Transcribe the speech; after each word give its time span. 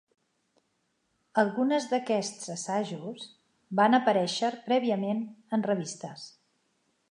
Algunes 1.41 1.85
d'aquests 1.91 2.49
assajos 2.55 3.27
van 3.81 3.99
aparèixer 3.99 4.51
prèviament 4.71 5.23
en 5.59 5.69
revistes. 5.71 6.29